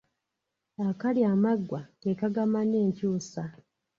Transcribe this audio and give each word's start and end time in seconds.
Akalya 0.89 1.25
amaggwa 1.35 1.81
ke 1.99 2.09
kagamanya 2.19 2.77
enkyusa. 2.85 3.43